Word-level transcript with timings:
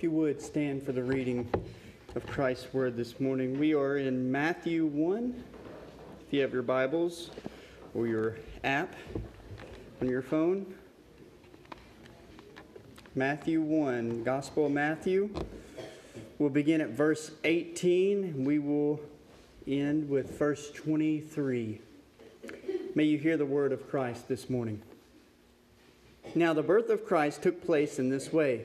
If 0.00 0.04
you 0.04 0.12
would 0.12 0.40
stand 0.40 0.82
for 0.82 0.92
the 0.92 1.02
reading 1.02 1.46
of 2.16 2.26
Christ's 2.26 2.72
word 2.72 2.96
this 2.96 3.20
morning. 3.20 3.58
We 3.58 3.74
are 3.74 3.98
in 3.98 4.32
Matthew 4.32 4.86
1. 4.86 5.44
If 6.26 6.32
you 6.32 6.40
have 6.40 6.54
your 6.54 6.62
Bibles 6.62 7.30
or 7.92 8.06
your 8.06 8.38
app 8.64 8.94
on 10.00 10.08
your 10.08 10.22
phone, 10.22 10.74
Matthew 13.14 13.60
1, 13.60 14.24
Gospel 14.24 14.64
of 14.64 14.72
Matthew. 14.72 15.28
We'll 16.38 16.48
begin 16.48 16.80
at 16.80 16.88
verse 16.88 17.32
18. 17.44 18.42
We 18.42 18.58
will 18.58 19.02
end 19.66 20.08
with 20.08 20.38
verse 20.38 20.70
23. 20.70 21.78
May 22.94 23.04
you 23.04 23.18
hear 23.18 23.36
the 23.36 23.44
word 23.44 23.70
of 23.70 23.86
Christ 23.86 24.28
this 24.28 24.48
morning. 24.48 24.80
Now, 26.34 26.54
the 26.54 26.62
birth 26.62 26.88
of 26.88 27.04
Christ 27.04 27.42
took 27.42 27.62
place 27.62 27.98
in 27.98 28.08
this 28.08 28.32
way. 28.32 28.64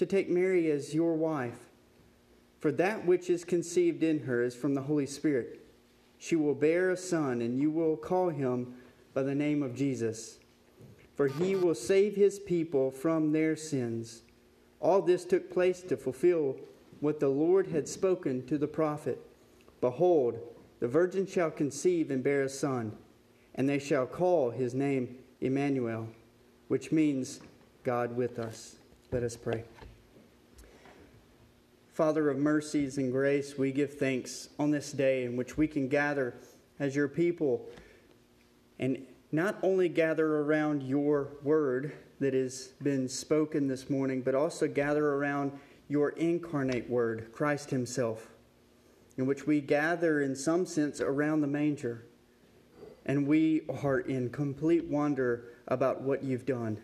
to 0.00 0.06
take 0.06 0.30
Mary 0.30 0.70
as 0.70 0.94
your 0.94 1.12
wife, 1.12 1.58
for 2.58 2.72
that 2.72 3.04
which 3.04 3.28
is 3.28 3.44
conceived 3.44 4.02
in 4.02 4.20
her 4.20 4.42
is 4.42 4.54
from 4.54 4.72
the 4.72 4.80
Holy 4.80 5.04
Spirit. 5.04 5.60
She 6.16 6.36
will 6.36 6.54
bear 6.54 6.88
a 6.88 6.96
son, 6.96 7.42
and 7.42 7.60
you 7.60 7.70
will 7.70 7.98
call 7.98 8.30
him 8.30 8.76
by 9.12 9.22
the 9.24 9.34
name 9.34 9.62
of 9.62 9.76
Jesus, 9.76 10.38
for 11.16 11.28
he 11.28 11.54
will 11.54 11.74
save 11.74 12.16
his 12.16 12.38
people 12.38 12.90
from 12.90 13.32
their 13.32 13.54
sins. 13.56 14.22
All 14.80 15.02
this 15.02 15.26
took 15.26 15.52
place 15.52 15.82
to 15.82 15.98
fulfill 15.98 16.56
what 17.00 17.20
the 17.20 17.28
Lord 17.28 17.66
had 17.66 17.86
spoken 17.86 18.46
to 18.46 18.56
the 18.56 18.66
prophet 18.66 19.20
Behold, 19.82 20.38
the 20.78 20.88
virgin 20.88 21.26
shall 21.26 21.50
conceive 21.50 22.10
and 22.10 22.24
bear 22.24 22.44
a 22.44 22.48
son, 22.48 22.96
and 23.54 23.68
they 23.68 23.78
shall 23.78 24.06
call 24.06 24.48
his 24.48 24.72
name 24.72 25.18
Emmanuel, 25.42 26.08
which 26.68 26.90
means 26.90 27.40
God 27.84 28.16
with 28.16 28.38
us. 28.38 28.76
Let 29.12 29.24
us 29.24 29.36
pray. 29.36 29.64
Father 32.00 32.30
of 32.30 32.38
mercies 32.38 32.96
and 32.96 33.12
grace, 33.12 33.58
we 33.58 33.72
give 33.72 33.98
thanks 33.98 34.48
on 34.58 34.70
this 34.70 34.90
day 34.90 35.24
in 35.24 35.36
which 35.36 35.58
we 35.58 35.68
can 35.68 35.86
gather 35.86 36.32
as 36.78 36.96
your 36.96 37.08
people 37.08 37.68
and 38.78 39.06
not 39.32 39.58
only 39.62 39.86
gather 39.86 40.38
around 40.38 40.82
your 40.82 41.32
word 41.42 41.92
that 42.18 42.32
has 42.32 42.68
been 42.82 43.06
spoken 43.06 43.66
this 43.66 43.90
morning, 43.90 44.22
but 44.22 44.34
also 44.34 44.66
gather 44.66 45.08
around 45.08 45.52
your 45.88 46.08
incarnate 46.12 46.88
word, 46.88 47.30
Christ 47.34 47.68
Himself, 47.68 48.30
in 49.18 49.26
which 49.26 49.46
we 49.46 49.60
gather 49.60 50.22
in 50.22 50.34
some 50.34 50.64
sense 50.64 51.02
around 51.02 51.42
the 51.42 51.48
manger. 51.48 52.06
And 53.04 53.26
we 53.26 53.66
are 53.82 54.00
in 54.00 54.30
complete 54.30 54.86
wonder 54.86 55.50
about 55.68 56.00
what 56.00 56.24
you've 56.24 56.46
done. 56.46 56.80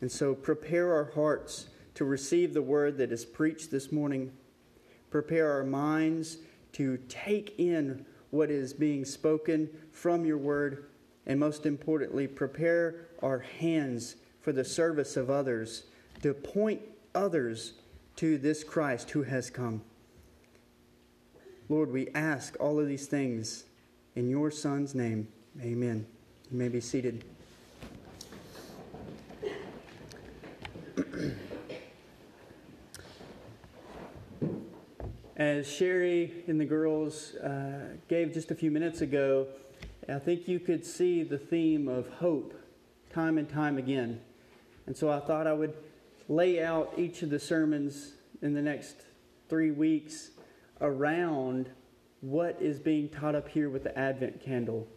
And 0.00 0.12
so 0.12 0.36
prepare 0.36 0.92
our 0.92 1.10
hearts 1.16 1.66
to 1.94 2.04
receive 2.04 2.54
the 2.54 2.62
word 2.62 2.98
that 2.98 3.12
is 3.12 3.24
preached 3.24 3.70
this 3.70 3.92
morning. 3.92 4.32
Prepare 5.10 5.52
our 5.52 5.64
minds 5.64 6.38
to 6.72 6.98
take 7.08 7.54
in 7.58 8.04
what 8.30 8.50
is 8.50 8.72
being 8.72 9.04
spoken 9.04 9.68
from 9.92 10.24
your 10.24 10.38
word. 10.38 10.86
And 11.26 11.38
most 11.38 11.66
importantly, 11.66 12.26
prepare 12.26 13.06
our 13.22 13.38
hands 13.38 14.16
for 14.40 14.52
the 14.52 14.64
service 14.64 15.16
of 15.16 15.30
others, 15.30 15.84
to 16.22 16.34
point 16.34 16.82
others 17.14 17.74
to 18.16 18.38
this 18.38 18.62
Christ 18.62 19.10
who 19.10 19.22
has 19.22 19.48
come. 19.50 19.82
Lord, 21.68 21.90
we 21.90 22.08
ask 22.14 22.56
all 22.60 22.78
of 22.78 22.88
these 22.88 23.06
things 23.06 23.64
in 24.16 24.28
your 24.28 24.50
Son's 24.50 24.94
name. 24.94 25.28
Amen. 25.62 26.06
You 26.50 26.58
may 26.58 26.68
be 26.68 26.80
seated. 26.80 27.24
As 35.54 35.70
Sherry 35.70 36.42
and 36.48 36.60
the 36.60 36.64
girls 36.64 37.36
uh, 37.36 37.94
gave 38.08 38.34
just 38.34 38.50
a 38.50 38.56
few 38.56 38.72
minutes 38.72 39.02
ago, 39.02 39.46
I 40.08 40.18
think 40.18 40.48
you 40.48 40.58
could 40.58 40.84
see 40.84 41.22
the 41.22 41.38
theme 41.38 41.86
of 41.86 42.08
hope 42.14 42.60
time 43.12 43.38
and 43.38 43.48
time 43.48 43.78
again. 43.78 44.20
And 44.86 44.96
so 44.96 45.12
I 45.12 45.20
thought 45.20 45.46
I 45.46 45.52
would 45.52 45.74
lay 46.28 46.60
out 46.60 46.94
each 46.96 47.22
of 47.22 47.30
the 47.30 47.38
sermons 47.38 48.14
in 48.42 48.52
the 48.52 48.62
next 48.62 48.96
three 49.48 49.70
weeks 49.70 50.32
around 50.80 51.70
what 52.20 52.60
is 52.60 52.80
being 52.80 53.08
taught 53.08 53.36
up 53.36 53.48
here 53.48 53.70
with 53.70 53.84
the 53.84 53.96
Advent 53.96 54.42
candle. 54.42 54.88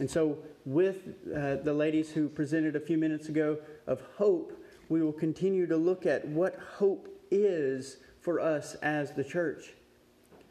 And 0.00 0.10
so, 0.10 0.36
with 0.66 1.14
uh, 1.34 1.56
the 1.56 1.72
ladies 1.72 2.10
who 2.10 2.28
presented 2.28 2.76
a 2.76 2.80
few 2.80 2.98
minutes 2.98 3.30
ago 3.30 3.56
of 3.86 4.02
hope, 4.18 4.52
we 4.90 5.02
will 5.02 5.14
continue 5.14 5.66
to 5.66 5.78
look 5.78 6.04
at 6.04 6.28
what 6.28 6.58
hope 6.76 7.08
is 7.30 7.96
for 8.20 8.38
us 8.38 8.74
as 8.82 9.12
the 9.12 9.24
church. 9.24 9.72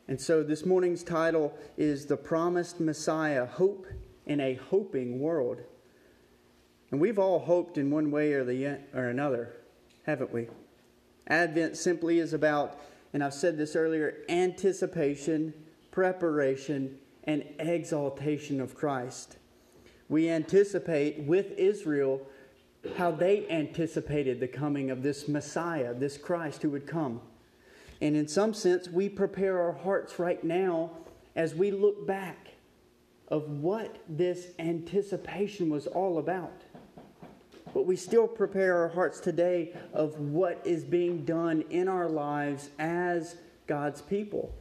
And 0.07 0.19
so 0.19 0.43
this 0.43 0.65
morning's 0.65 1.03
title 1.03 1.57
is 1.77 2.05
The 2.05 2.17
Promised 2.17 2.79
Messiah 2.81 3.45
Hope 3.45 3.87
in 4.25 4.41
a 4.41 4.55
Hoping 4.55 5.19
World. 5.19 5.61
And 6.91 6.99
we've 6.99 7.19
all 7.19 7.39
hoped 7.39 7.77
in 7.77 7.89
one 7.89 8.11
way 8.11 8.33
or, 8.33 8.43
the, 8.43 8.79
or 8.93 9.05
another, 9.05 9.53
haven't 10.05 10.33
we? 10.33 10.47
Advent 11.27 11.77
simply 11.77 12.19
is 12.19 12.33
about, 12.33 12.79
and 13.13 13.23
I've 13.23 13.33
said 13.33 13.57
this 13.57 13.75
earlier, 13.75 14.17
anticipation, 14.27 15.53
preparation, 15.89 16.97
and 17.23 17.45
exaltation 17.59 18.59
of 18.59 18.75
Christ. 18.75 19.37
We 20.09 20.29
anticipate 20.29 21.19
with 21.19 21.51
Israel 21.53 22.27
how 22.97 23.11
they 23.11 23.47
anticipated 23.49 24.41
the 24.41 24.47
coming 24.49 24.91
of 24.91 25.01
this 25.01 25.29
Messiah, 25.29 25.93
this 25.93 26.17
Christ 26.17 26.61
who 26.61 26.69
would 26.71 26.85
come. 26.85 27.21
And 28.03 28.17
in 28.17 28.27
some 28.27 28.53
sense, 28.53 28.89
we 28.89 29.07
prepare 29.07 29.61
our 29.61 29.71
hearts 29.71 30.19
right 30.19 30.43
now 30.43 30.91
as 31.37 31.55
we 31.55 31.71
look 31.71 32.05
back 32.05 32.49
of 33.29 33.49
what 33.49 33.95
this 34.09 34.47
anticipation 34.59 35.69
was 35.69 35.87
all 35.87 36.17
about. 36.17 36.63
But 37.73 37.85
we 37.85 37.95
still 37.95 38.27
prepare 38.27 38.77
our 38.79 38.89
hearts 38.89 39.21
today 39.21 39.73
of 39.93 40.19
what 40.19 40.59
is 40.65 40.83
being 40.83 41.23
done 41.23 41.63
in 41.69 41.87
our 41.87 42.09
lives 42.09 42.71
as 42.77 43.37
God's 43.67 44.01
people, 44.01 44.53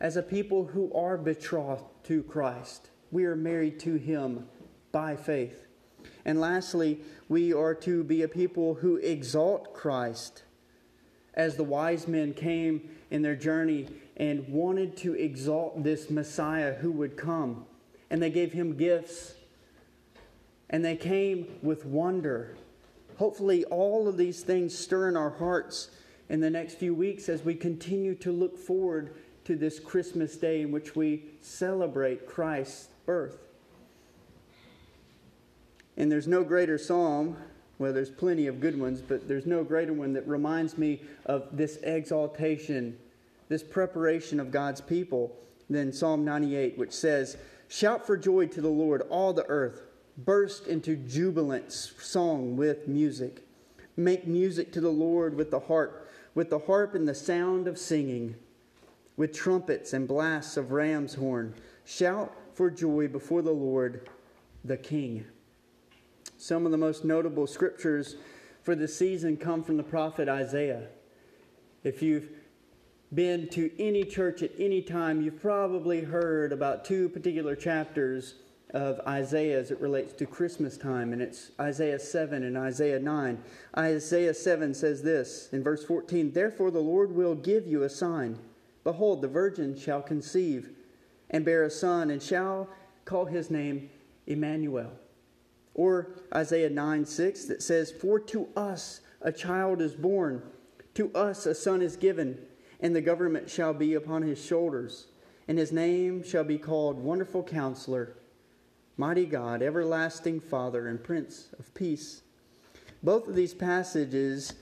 as 0.00 0.16
a 0.16 0.22
people 0.22 0.66
who 0.66 0.92
are 0.92 1.16
betrothed 1.16 1.84
to 2.06 2.24
Christ. 2.24 2.90
We 3.12 3.24
are 3.26 3.36
married 3.36 3.78
to 3.80 3.94
Him 3.94 4.48
by 4.90 5.14
faith. 5.14 5.68
And 6.24 6.40
lastly, 6.40 7.02
we 7.28 7.52
are 7.52 7.76
to 7.76 8.02
be 8.02 8.22
a 8.22 8.28
people 8.28 8.74
who 8.74 8.96
exalt 8.96 9.74
Christ 9.74 10.42
as 11.38 11.54
the 11.54 11.64
wise 11.64 12.08
men 12.08 12.34
came 12.34 12.90
in 13.10 13.22
their 13.22 13.36
journey 13.36 13.86
and 14.16 14.46
wanted 14.48 14.96
to 14.98 15.14
exalt 15.14 15.84
this 15.84 16.10
Messiah 16.10 16.74
who 16.74 16.90
would 16.90 17.16
come. 17.16 17.64
And 18.10 18.20
they 18.20 18.30
gave 18.30 18.52
him 18.52 18.76
gifts. 18.76 19.34
And 20.68 20.84
they 20.84 20.96
came 20.96 21.58
with 21.62 21.86
wonder. 21.86 22.56
Hopefully, 23.16 23.64
all 23.66 24.08
of 24.08 24.16
these 24.16 24.42
things 24.42 24.76
stir 24.76 25.08
in 25.08 25.16
our 25.16 25.30
hearts 25.30 25.90
in 26.28 26.40
the 26.40 26.50
next 26.50 26.74
few 26.74 26.94
weeks 26.94 27.28
as 27.28 27.44
we 27.44 27.54
continue 27.54 28.14
to 28.16 28.32
look 28.32 28.58
forward 28.58 29.14
to 29.44 29.56
this 29.56 29.78
Christmas 29.78 30.36
day 30.36 30.60
in 30.60 30.72
which 30.72 30.94
we 30.96 31.24
celebrate 31.40 32.26
Christ's 32.26 32.88
birth. 33.06 33.38
And 35.96 36.12
there's 36.12 36.28
no 36.28 36.44
greater 36.44 36.78
psalm 36.78 37.36
well, 37.78 37.92
there's 37.92 38.10
plenty 38.10 38.48
of 38.48 38.60
good 38.60 38.78
ones, 38.78 39.00
but 39.00 39.28
there's 39.28 39.46
no 39.46 39.62
greater 39.62 39.92
one 39.92 40.12
that 40.14 40.26
reminds 40.26 40.76
me 40.76 41.02
of 41.26 41.48
this 41.52 41.76
exaltation, 41.82 42.98
this 43.48 43.62
preparation 43.62 44.40
of 44.40 44.50
God's 44.50 44.80
people 44.80 45.36
than 45.70 45.92
Psalm 45.92 46.24
98, 46.24 46.76
which 46.76 46.92
says, 46.92 47.36
Shout 47.68 48.06
for 48.06 48.16
joy 48.16 48.46
to 48.46 48.60
the 48.60 48.68
Lord, 48.68 49.02
all 49.10 49.32
the 49.32 49.46
earth. 49.46 49.82
Burst 50.16 50.66
into 50.66 50.96
jubilant 50.96 51.70
song 51.70 52.56
with 52.56 52.88
music. 52.88 53.44
Make 53.96 54.26
music 54.26 54.72
to 54.72 54.80
the 54.80 54.90
Lord 54.90 55.36
with 55.36 55.52
the 55.52 55.60
harp, 55.60 56.10
with 56.34 56.50
the 56.50 56.58
harp 56.58 56.94
and 56.94 57.06
the 57.06 57.14
sound 57.14 57.68
of 57.68 57.78
singing, 57.78 58.34
with 59.16 59.32
trumpets 59.32 59.92
and 59.92 60.08
blasts 60.08 60.56
of 60.56 60.72
ram's 60.72 61.14
horn. 61.14 61.54
Shout 61.84 62.34
for 62.54 62.70
joy 62.70 63.06
before 63.06 63.42
the 63.42 63.52
Lord, 63.52 64.08
the 64.64 64.76
King. 64.76 65.24
Some 66.38 66.64
of 66.64 66.70
the 66.70 66.78
most 66.78 67.04
notable 67.04 67.48
scriptures 67.48 68.14
for 68.62 68.76
the 68.76 68.86
season 68.86 69.36
come 69.36 69.64
from 69.64 69.76
the 69.76 69.82
prophet 69.82 70.28
Isaiah. 70.28 70.86
If 71.82 72.00
you've 72.00 72.28
been 73.12 73.48
to 73.48 73.72
any 73.82 74.04
church 74.04 74.42
at 74.42 74.52
any 74.56 74.80
time, 74.80 75.20
you've 75.20 75.42
probably 75.42 76.02
heard 76.02 76.52
about 76.52 76.84
two 76.84 77.08
particular 77.08 77.56
chapters 77.56 78.36
of 78.70 79.00
Isaiah 79.06 79.58
as 79.58 79.72
it 79.72 79.80
relates 79.80 80.12
to 80.12 80.26
Christmas 80.26 80.76
time, 80.76 81.12
and 81.12 81.20
it's 81.20 81.50
Isaiah 81.58 81.98
7 81.98 82.44
and 82.44 82.56
Isaiah 82.56 83.00
9. 83.00 83.42
Isaiah 83.76 84.34
7 84.34 84.74
says 84.74 85.02
this 85.02 85.48
in 85.52 85.64
verse 85.64 85.84
14 85.84 86.30
Therefore 86.30 86.70
the 86.70 86.78
Lord 86.78 87.10
will 87.10 87.34
give 87.34 87.66
you 87.66 87.82
a 87.82 87.90
sign. 87.90 88.38
Behold, 88.84 89.22
the 89.22 89.28
virgin 89.28 89.76
shall 89.76 90.02
conceive 90.02 90.70
and 91.30 91.44
bear 91.44 91.64
a 91.64 91.70
son, 91.70 92.10
and 92.10 92.22
shall 92.22 92.68
call 93.04 93.24
his 93.24 93.50
name 93.50 93.90
Emmanuel. 94.26 94.92
Or 95.78 96.08
Isaiah 96.34 96.70
9 96.70 97.06
6 97.06 97.44
that 97.44 97.62
says, 97.62 97.92
For 97.92 98.18
to 98.18 98.48
us 98.56 99.00
a 99.22 99.30
child 99.30 99.80
is 99.80 99.94
born, 99.94 100.42
to 100.94 101.14
us 101.14 101.46
a 101.46 101.54
son 101.54 101.82
is 101.82 101.94
given, 101.94 102.36
and 102.80 102.96
the 102.96 103.00
government 103.00 103.48
shall 103.48 103.72
be 103.72 103.94
upon 103.94 104.22
his 104.22 104.44
shoulders, 104.44 105.06
and 105.46 105.56
his 105.56 105.70
name 105.70 106.24
shall 106.24 106.42
be 106.42 106.58
called 106.58 106.98
Wonderful 106.98 107.44
Counselor 107.44 108.16
Mighty 108.96 109.24
God, 109.24 109.62
everlasting 109.62 110.40
Father, 110.40 110.88
and 110.88 111.00
Prince 111.00 111.50
of 111.60 111.72
Peace. 111.74 112.22
Both 113.04 113.28
of 113.28 113.36
these 113.36 113.54
passages, 113.54 114.54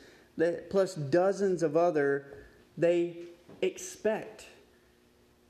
plus 0.68 0.94
dozens 0.94 1.62
of 1.62 1.78
other, 1.78 2.26
they 2.76 3.16
expect, 3.62 4.44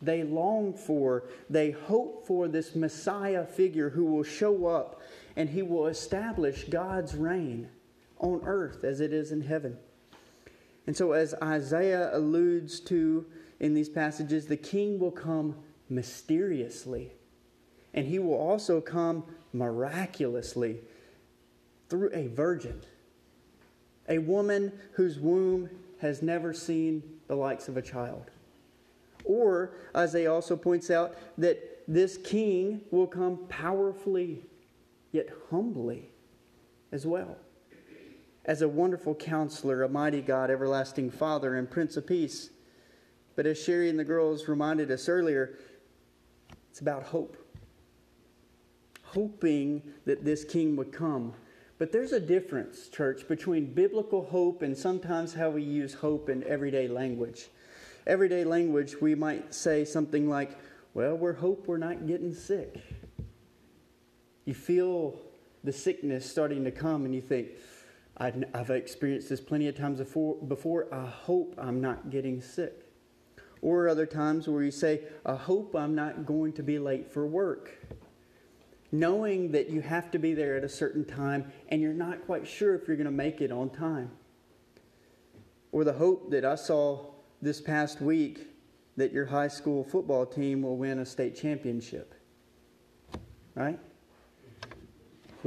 they 0.01 0.23
long 0.23 0.75
for, 0.75 1.25
they 1.51 1.73
hope 1.73 2.25
for 2.25 2.47
this 2.47 2.77
Messiah 2.77 3.45
figure 3.45 3.91
who 3.91 4.05
will 4.05 4.23
show 4.23 4.67
up 4.67 5.03
and 5.37 5.51
he 5.51 5.63
will 5.63 5.87
establish 5.87 6.65
God's 6.65 7.15
reign 7.15 7.69
on 8.19 8.41
earth 8.45 8.85
as 8.85 9.01
it 9.01 9.13
is 9.13 9.33
in 9.33 9.43
heaven. 9.43 9.77
And 10.87 10.97
so, 10.97 11.13
as 11.13 11.35
Isaiah 11.43 12.11
alludes 12.17 12.81
to 12.81 13.27
in 13.61 13.75
these 13.75 13.89
passages, 13.89 14.47
the 14.47 14.57
king 14.57 14.99
will 14.99 15.11
come 15.11 15.57
mysteriously 15.89 17.13
and 17.97 18.07
he 18.07 18.19
will 18.19 18.35
also 18.35 18.81
come 18.81 19.25
miraculously 19.53 20.79
through 21.89 22.11
a 22.13 22.29
virgin, 22.29 22.83
a 24.09 24.19
woman 24.19 24.71
whose 24.93 25.19
womb 25.19 25.71
has 26.01 26.21
never 26.21 26.53
seen 26.53 27.03
the 27.27 27.35
likes 27.35 27.69
of 27.69 27.77
a 27.77 27.83
child. 27.83 28.31
Or, 29.25 29.73
Isaiah 29.97 30.33
also 30.33 30.57
points 30.57 30.91
out 30.91 31.17
that 31.39 31.83
this 31.89 32.19
king 32.19 32.83
will 32.91 33.07
come 33.07 33.39
powerfully, 33.49 34.45
yet 35.17 35.29
humbly 35.51 36.11
as 36.93 37.05
well. 37.07 37.37
As 38.45 38.63
a 38.63 38.69
wonderful 38.69 39.15
counselor, 39.15 39.83
a 39.83 39.89
mighty 39.89 40.23
God, 40.23 40.51
everlasting 40.51 41.11
Father, 41.11 41.57
and 41.57 41.69
Prince 41.69 41.97
of 41.97 42.07
Peace. 42.07 42.51
But 43.35 43.47
as 43.47 43.61
Sherry 43.61 43.91
and 43.91 43.99
the 43.99 44.05
girls 44.05 44.47
reminded 44.47 44.91
us 44.91 45.09
earlier, 45.09 45.59
it's 46.71 46.81
about 46.81 47.03
hope 47.03 47.37
hoping 49.17 49.83
that 50.05 50.25
this 50.25 50.45
king 50.45 50.77
would 50.77 50.93
come. 50.93 51.33
But 51.79 51.91
there's 51.91 52.13
a 52.13 52.21
difference, 52.21 52.89
church, 52.89 53.27
between 53.27 53.73
biblical 53.73 54.27
hope 54.27 54.61
and 54.61 54.77
sometimes 54.77 55.33
how 55.33 55.51
we 55.51 55.63
use 55.63 55.95
hope 55.95 56.29
in 56.29 56.45
everyday 56.45 56.87
language. 56.87 57.49
Everyday 58.07 58.45
language, 58.45 59.01
we 59.01 59.15
might 59.15 59.55
say 59.55 59.85
something 59.87 60.29
like, 60.29 60.59
Well, 60.93 61.17
we're 61.17 61.33
hope 61.33 61.67
we're 61.67 61.79
not 61.79 62.07
getting 62.07 62.35
sick. 62.35 62.83
You 64.47 64.55
feel 64.55 65.21
the 65.63 65.73
sickness 65.73 66.29
starting 66.29 66.65
to 66.65 66.71
come, 66.71 67.05
and 67.05 67.15
you 67.15 67.21
think, 67.21 67.49
I've 68.17 68.71
experienced 68.71 69.29
this 69.29 69.43
plenty 69.43 69.69
of 69.69 69.77
times 69.77 69.99
before. 69.99 70.87
I 70.91 71.05
hope 71.05 71.55
I'm 71.59 71.83
not 71.83 72.09
getting 72.09 72.41
sick. 72.41 72.87
Or 73.61 73.89
other 73.89 74.07
times 74.07 74.49
where 74.49 74.63
you 74.63 74.71
say, 74.71 75.03
I 75.27 75.35
hope 75.35 75.75
I'm 75.75 75.95
not 75.95 76.25
going 76.25 76.55
to 76.55 76.63
be 76.63 76.79
late 76.79 77.13
for 77.13 77.27
work 77.27 77.79
knowing 78.93 79.53
that 79.53 79.69
you 79.69 79.81
have 79.81 80.11
to 80.13 80.19
be 80.19 80.35
there 80.35 80.57
at 80.57 80.65
a 80.65 80.69
certain 80.69 81.05
time 81.05 81.53
and 81.69 81.83
you're 81.83 81.93
not 81.93 82.25
quite 82.27 82.47
sure 82.47 82.75
if 82.75 82.87
you're 82.87 82.97
going 82.97 83.07
to 83.07 83.11
make 83.11 83.41
it 83.41 83.51
on 83.51 83.71
time. 83.71 84.11
Or 85.73 85.85
the 85.85 85.93
hope 85.93 86.31
that 86.31 86.45
I 86.45 86.55
saw 86.55 87.07
this 87.43 87.61
past 87.61 88.01
week 88.01 88.47
that 88.97 89.13
your 89.13 89.27
high 89.27 89.49
school 89.49 89.85
football 89.85 90.25
team 90.25 90.63
will 90.63 90.77
win 90.77 91.01
a 91.01 91.07
state 91.07 91.37
championship. 91.37 92.15
Right? 93.55 93.79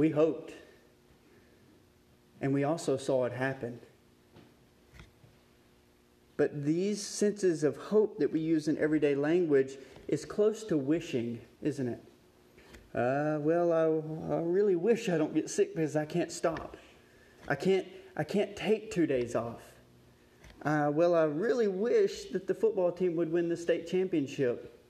We 0.00 0.08
hoped. 0.08 0.54
And 2.40 2.54
we 2.54 2.64
also 2.64 2.96
saw 2.96 3.26
it 3.26 3.34
happen. 3.34 3.78
But 6.38 6.64
these 6.64 7.06
senses 7.06 7.64
of 7.64 7.76
hope 7.76 8.18
that 8.18 8.32
we 8.32 8.40
use 8.40 8.66
in 8.66 8.78
everyday 8.78 9.14
language 9.14 9.76
is 10.08 10.24
close 10.24 10.64
to 10.64 10.78
wishing, 10.78 11.38
isn't 11.60 11.86
it? 11.86 12.02
Uh, 12.94 13.40
well, 13.40 13.74
I, 13.74 14.34
I 14.34 14.38
really 14.40 14.74
wish 14.74 15.10
I 15.10 15.18
don't 15.18 15.34
get 15.34 15.50
sick 15.50 15.74
because 15.74 15.96
I 15.96 16.06
can't 16.06 16.32
stop. 16.32 16.78
I 17.46 17.54
can't, 17.54 17.86
I 18.16 18.24
can't 18.24 18.56
take 18.56 18.90
two 18.90 19.06
days 19.06 19.34
off. 19.36 19.60
Uh, 20.62 20.90
well, 20.90 21.14
I 21.14 21.24
really 21.24 21.68
wish 21.68 22.30
that 22.30 22.46
the 22.46 22.54
football 22.54 22.90
team 22.90 23.16
would 23.16 23.30
win 23.30 23.50
the 23.50 23.56
state 23.56 23.86
championship. 23.86 24.82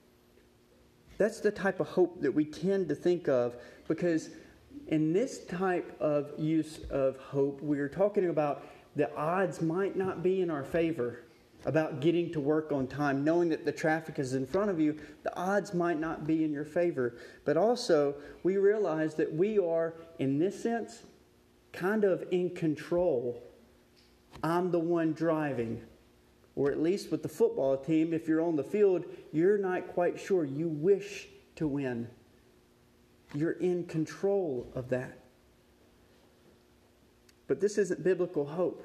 That's 1.19 1.41
the 1.41 1.51
type 1.51 1.81
of 1.81 1.89
hope 1.89 2.21
that 2.21 2.31
we 2.31 2.45
tend 2.45 2.89
to 2.91 2.95
think 2.95 3.27
of 3.27 3.57
because 3.89 4.31
in 4.91 5.13
this 5.13 5.45
type 5.45 5.97
of 6.01 6.33
use 6.37 6.81
of 6.91 7.17
hope, 7.19 7.63
we 7.63 7.79
are 7.79 7.89
talking 7.89 8.29
about 8.29 8.67
the 8.97 9.13
odds 9.17 9.63
might 9.63 9.97
not 9.97 10.23
be 10.23 10.43
in 10.43 10.51
our 10.51 10.65
favor 10.65 11.21
about 11.65 12.01
getting 12.01 12.33
to 12.33 12.41
work 12.41 12.73
on 12.73 12.87
time, 12.87 13.23
knowing 13.23 13.49
that 13.51 13.65
the 13.65 13.73
traffic 13.73 14.19
is 14.19 14.35
in 14.35 14.47
front 14.47 14.71
of 14.71 14.81
you, 14.81 14.99
the 15.23 15.37
odds 15.37 15.75
might 15.75 16.01
not 16.01 16.27
be 16.27 16.43
in 16.43 16.53
your 16.53 16.65
favor. 16.65 17.17
But 17.45 17.57
also, 17.57 18.15
we 18.43 18.57
realize 18.57 19.15
that 19.15 19.33
we 19.33 19.59
are, 19.59 19.95
in 20.19 20.39
this 20.39 20.61
sense, 20.61 21.03
kind 21.73 22.05
of 22.05 22.25
in 22.31 22.51
control. 22.51 23.43
I'm 24.43 24.71
the 24.71 24.79
one 24.79 25.13
driving. 25.13 25.83
Or 26.57 26.71
at 26.71 26.81
least 26.81 27.11
with 27.11 27.23
the 27.23 27.29
football 27.29 27.77
team, 27.77 28.13
if 28.13 28.27
you're 28.27 28.41
on 28.41 28.57
the 28.57 28.65
field, 28.65 29.05
you're 29.33 29.59
not 29.59 29.89
quite 29.89 30.19
sure. 30.19 30.45
You 30.45 30.69
wish 30.69 31.29
to 31.57 31.69
win. 31.69 32.09
You're 33.35 33.53
in 33.53 33.85
control 33.87 34.67
of 34.75 34.89
that. 34.91 35.19
But 37.47 37.61
this 37.61 37.79
isn't 37.79 38.05
biblical 38.05 38.47
hope. 38.47 38.85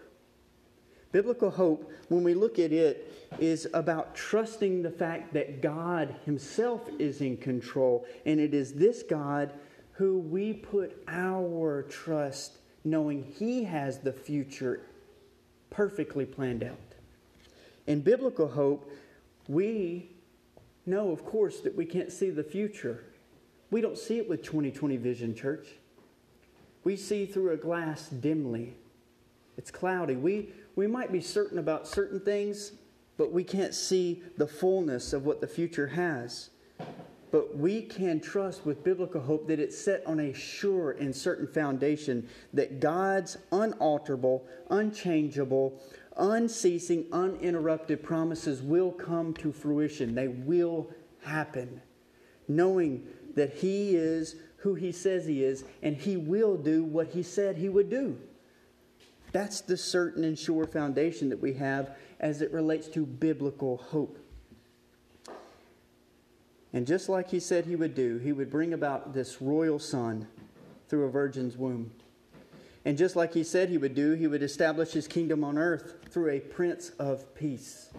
Biblical 1.12 1.50
hope, 1.50 1.92
when 2.10 2.24
we 2.24 2.34
look 2.34 2.60
at 2.60 2.74
it, 2.74 3.30
is 3.40 3.68
about 3.74 4.16
trusting 4.16 4.82
the 4.82 4.92
fact 4.92 5.34
that 5.34 5.62
God 5.62 6.16
Himself 6.26 6.90
is 7.00 7.22
in 7.22 7.38
control. 7.38 8.06
And 8.26 8.40
it 8.40 8.54
is 8.54 8.74
this 8.74 9.02
God 9.02 9.54
who 9.94 10.20
we 10.20 10.52
put 10.52 11.02
our 11.08 11.84
trust, 11.84 12.58
knowing 12.84 13.24
He 13.38 13.64
has 13.64 14.00
the 14.00 14.12
future 14.12 14.82
perfectly 15.70 16.26
planned 16.26 16.64
out. 16.64 16.78
In 17.88 18.02
biblical 18.02 18.48
hope, 18.48 18.92
we 19.48 20.10
know, 20.86 21.12
of 21.12 21.24
course, 21.24 21.62
that 21.62 21.76
we 21.76 21.86
can't 21.86 22.12
see 22.12 22.30
the 22.30 22.44
future. 22.44 23.06
We 23.72 23.82
don't 23.82 23.98
see 23.98 24.18
it 24.18 24.30
with 24.30 24.44
2020 24.44 24.98
vision, 24.98 25.36
church. 25.36 25.68
We 26.84 26.96
see 26.96 27.26
through 27.26 27.52
a 27.52 27.58
glass 27.58 28.10
dimly. 28.10 28.76
It's 29.58 29.72
cloudy. 29.72 30.16
We, 30.16 30.50
we 30.76 30.88
might 30.88 31.12
be 31.12 31.22
certain 31.22 31.58
about 31.58 31.88
certain 31.88 32.20
things, 32.20 32.74
but 33.18 33.32
we 33.32 33.44
can't 33.44 33.74
see 33.74 34.22
the 34.38 34.48
fullness 34.48 35.14
of 35.14 35.26
what 35.26 35.42
the 35.42 35.48
future 35.48 35.88
has. 35.88 36.50
But 37.32 37.58
we 37.58 37.82
can 37.82 38.20
trust 38.22 38.66
with 38.66 38.84
biblical 38.84 39.20
hope 39.20 39.48
that 39.48 39.60
it's 39.60 39.78
set 39.78 40.06
on 40.06 40.20
a 40.20 40.32
sure 40.34 40.92
and 40.92 41.14
certain 41.14 41.48
foundation 41.48 42.30
that 42.54 42.80
God's 42.80 43.38
unalterable, 43.52 44.46
unchangeable, 44.70 45.82
unceasing, 46.18 47.06
uninterrupted 47.12 48.04
promises 48.04 48.62
will 48.62 48.92
come 48.92 49.34
to 49.36 49.52
fruition. 49.52 50.16
They 50.16 50.28
will 50.28 50.90
happen. 51.24 51.82
Knowing 52.48 53.06
that 53.36 53.54
He 53.54 53.96
is 53.96 54.36
who 54.58 54.76
He 54.76 54.92
says 54.92 55.26
He 55.26 55.44
is, 55.44 55.64
and 55.84 55.96
He 55.96 56.18
will 56.18 56.58
do 56.58 56.84
what 56.84 57.08
He 57.08 57.24
said 57.24 57.58
He 57.58 57.70
would 57.70 57.90
do. 57.90 58.18
That's 59.32 59.62
the 59.62 59.76
certain 59.78 60.24
and 60.24 60.40
sure 60.40 60.66
foundation 60.66 61.30
that 61.30 61.42
we 61.42 61.54
have 61.54 61.98
as 62.20 62.42
it 62.42 62.52
relates 62.54 62.88
to 62.90 63.06
biblical 63.06 63.78
hope. 63.78 64.18
And 66.72 66.86
just 66.86 67.08
like 67.08 67.30
he 67.30 67.40
said 67.40 67.66
he 67.66 67.76
would 67.76 67.96
do, 67.96 68.18
he 68.18 68.34
would 68.34 68.50
bring 68.50 68.74
about 68.74 69.14
this 69.14 69.42
royal 69.42 69.80
son 69.80 70.28
through 70.88 71.06
a 71.06 71.10
virgin's 71.10 71.58
womb. 71.58 71.92
And 72.84 72.98
just 72.98 73.16
like 73.16 73.34
he 73.34 73.44
said 73.44 73.70
he 73.70 73.78
would 73.78 73.96
do, 73.96 74.14
he 74.14 74.28
would 74.28 74.44
establish 74.44 74.92
his 74.92 75.08
kingdom 75.08 75.44
on 75.44 75.58
earth 75.58 75.96
through 76.10 76.30
a 76.30 76.40
prince 76.40 76.92
of 77.00 77.34
peace. 77.34 77.90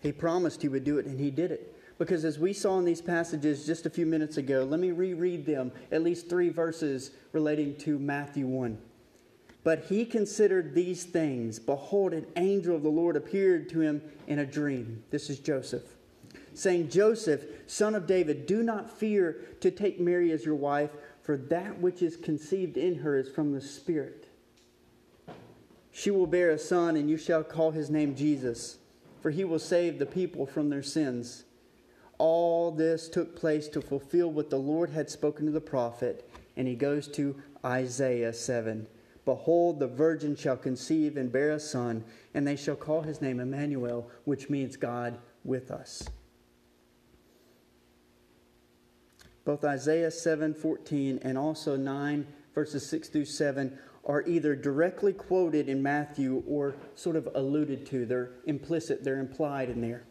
He 0.00 0.12
promised 0.12 0.62
he 0.62 0.68
would 0.68 0.84
do 0.84 0.98
it, 0.98 1.06
and 1.06 1.20
he 1.20 1.30
did 1.30 1.50
it. 1.50 1.75
Because 1.98 2.24
as 2.24 2.38
we 2.38 2.52
saw 2.52 2.78
in 2.78 2.84
these 2.84 3.00
passages 3.00 3.64
just 3.64 3.86
a 3.86 3.90
few 3.90 4.04
minutes 4.04 4.36
ago, 4.36 4.64
let 4.64 4.80
me 4.80 4.92
reread 4.92 5.46
them, 5.46 5.72
at 5.90 6.02
least 6.02 6.28
three 6.28 6.50
verses 6.50 7.12
relating 7.32 7.74
to 7.78 7.98
Matthew 7.98 8.46
1. 8.46 8.78
But 9.64 9.86
he 9.86 10.04
considered 10.04 10.74
these 10.74 11.04
things. 11.04 11.58
Behold, 11.58 12.12
an 12.12 12.26
angel 12.36 12.76
of 12.76 12.82
the 12.82 12.88
Lord 12.88 13.16
appeared 13.16 13.68
to 13.70 13.80
him 13.80 14.02
in 14.26 14.38
a 14.38 14.46
dream. 14.46 15.02
This 15.10 15.30
is 15.30 15.40
Joseph, 15.40 15.82
saying, 16.54 16.90
Joseph, 16.90 17.42
son 17.66 17.94
of 17.94 18.06
David, 18.06 18.46
do 18.46 18.62
not 18.62 18.90
fear 18.90 19.38
to 19.60 19.70
take 19.70 19.98
Mary 19.98 20.30
as 20.32 20.44
your 20.44 20.54
wife, 20.54 20.90
for 21.22 21.36
that 21.36 21.80
which 21.80 22.02
is 22.02 22.16
conceived 22.16 22.76
in 22.76 22.96
her 22.96 23.16
is 23.16 23.28
from 23.28 23.52
the 23.52 23.60
Spirit. 23.60 24.28
She 25.90 26.10
will 26.10 26.26
bear 26.26 26.50
a 26.50 26.58
son, 26.58 26.94
and 26.94 27.08
you 27.08 27.16
shall 27.16 27.42
call 27.42 27.70
his 27.70 27.88
name 27.88 28.14
Jesus, 28.14 28.76
for 29.20 29.30
he 29.30 29.44
will 29.44 29.58
save 29.58 29.98
the 29.98 30.06
people 30.06 30.46
from 30.46 30.68
their 30.68 30.82
sins. 30.82 31.45
All 32.18 32.70
this 32.70 33.08
took 33.08 33.36
place 33.36 33.68
to 33.68 33.80
fulfill 33.80 34.30
what 34.30 34.50
the 34.50 34.58
Lord 34.58 34.90
had 34.90 35.10
spoken 35.10 35.46
to 35.46 35.52
the 35.52 35.60
prophet, 35.60 36.28
and 36.56 36.66
he 36.66 36.74
goes 36.74 37.08
to 37.08 37.36
Isaiah 37.64 38.32
7. 38.32 38.86
Behold, 39.24 39.80
the 39.80 39.88
virgin 39.88 40.36
shall 40.36 40.56
conceive 40.56 41.16
and 41.16 41.32
bear 41.32 41.50
a 41.50 41.60
son, 41.60 42.04
and 42.32 42.46
they 42.46 42.56
shall 42.56 42.76
call 42.76 43.02
his 43.02 43.20
name 43.20 43.40
Emmanuel, 43.40 44.08
which 44.24 44.48
means 44.48 44.76
God 44.76 45.18
with 45.44 45.70
us. 45.70 46.08
Both 49.44 49.64
Isaiah 49.64 50.10
7:14 50.10 51.18
and 51.22 51.36
also 51.36 51.76
9 51.76 52.26
verses 52.54 52.86
6 52.86 53.08
through 53.08 53.26
7 53.26 53.78
are 54.04 54.22
either 54.26 54.56
directly 54.56 55.12
quoted 55.12 55.68
in 55.68 55.82
Matthew 55.82 56.42
or 56.46 56.76
sort 56.94 57.16
of 57.16 57.28
alluded 57.34 57.86
to. 57.86 58.06
They're 58.06 58.30
implicit, 58.46 59.04
they're 59.04 59.20
implied 59.20 59.70
in 59.70 59.80
there. 59.80 60.04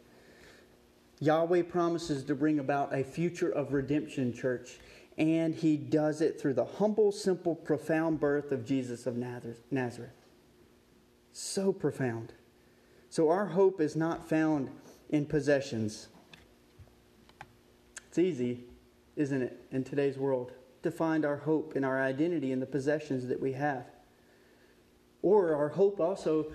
Yahweh 1.19 1.63
promises 1.63 2.24
to 2.25 2.36
bring 2.36 2.60
about 2.60 2.93
a 2.93 3.03
future 3.03 3.50
of 3.50 3.74
redemption, 3.74 4.34
church 4.34 4.79
and 5.17 5.55
he 5.55 5.77
does 5.77 6.22
it 6.22 6.39
through 6.39 6.53
the 6.53 6.65
humble, 6.65 7.12
simple, 7.12 7.55
profound 7.55 8.19
birth 8.19 8.51
of 8.51 8.65
Jesus 8.65 9.07
of 9.07 9.15
Nazareth. 9.15 10.12
So 11.31 11.72
profound. 11.72 12.34
So 13.10 13.29
our 13.29 13.45
hope 13.45 13.79
is 13.79 13.95
not 13.95 14.27
found 14.27 14.69
in 15.10 15.25
possessions. 15.25 16.10
It's 18.07 18.17
easy, 18.17 18.65
isn't 19.15 19.41
it, 19.41 19.65
in 19.72 19.84
today's 19.84 20.17
world, 20.17 20.51
to 20.84 20.91
find 20.91 21.24
our 21.24 21.38
hope 21.38 21.75
and 21.75 21.86
our 21.86 22.01
identity 22.01 22.51
in 22.51 22.60
the 22.60 22.65
possessions 22.65 23.27
that 23.27 23.39
we 23.39 23.53
have. 23.53 23.86
Or 25.22 25.55
our 25.55 25.69
hope 25.69 26.00
also 26.00 26.48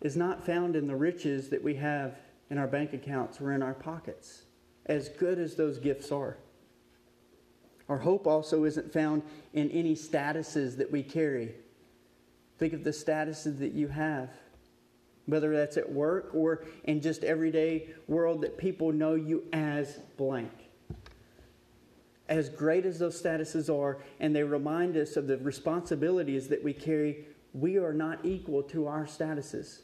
is 0.00 0.16
not 0.16 0.44
found 0.44 0.74
in 0.74 0.88
the 0.88 0.96
riches 0.96 1.48
that 1.50 1.62
we 1.62 1.76
have 1.76 2.16
in 2.50 2.58
our 2.58 2.66
bank 2.66 2.92
accounts 2.92 3.40
or 3.40 3.52
in 3.52 3.62
our 3.62 3.74
pockets, 3.74 4.42
as 4.86 5.08
good 5.08 5.38
as 5.38 5.54
those 5.54 5.78
gifts 5.78 6.10
are. 6.10 6.36
Our 7.88 7.98
hope 7.98 8.26
also 8.26 8.64
isn't 8.64 8.92
found 8.92 9.22
in 9.52 9.70
any 9.70 9.94
statuses 9.94 10.76
that 10.76 10.90
we 10.90 11.02
carry. 11.02 11.54
Think 12.58 12.72
of 12.72 12.84
the 12.84 12.90
statuses 12.90 13.58
that 13.58 13.72
you 13.72 13.88
have, 13.88 14.30
whether 15.26 15.56
that's 15.56 15.76
at 15.76 15.90
work 15.90 16.30
or 16.34 16.64
in 16.84 17.00
just 17.00 17.24
everyday 17.24 17.88
world 18.06 18.42
that 18.42 18.58
people 18.58 18.92
know 18.92 19.14
you 19.14 19.44
as 19.52 19.98
blank. 20.16 20.52
As 22.28 22.48
great 22.48 22.86
as 22.86 23.00
those 23.00 23.20
statuses 23.20 23.68
are, 23.68 23.98
and 24.20 24.34
they 24.36 24.44
remind 24.44 24.96
us 24.96 25.16
of 25.16 25.26
the 25.26 25.38
responsibilities 25.38 26.46
that 26.48 26.62
we 26.62 26.72
carry, 26.72 27.24
we 27.52 27.76
are 27.76 27.92
not 27.92 28.24
equal 28.24 28.62
to 28.62 28.86
our 28.86 29.04
statuses. 29.04 29.80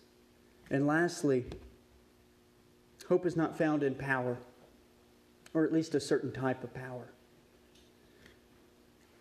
And 0.71 0.87
lastly, 0.87 1.47
hope 3.09 3.27
is 3.27 3.37
not 3.37 3.57
found 3.57 3.83
in 3.83 3.95
power, 3.95 4.39
or 5.55 5.65
at 5.65 5.73
least 5.73 5.95
a 5.95 6.01
certain 6.01 6.33
type 6.33 6.65
of 6.65 6.75
power. 6.75 7.09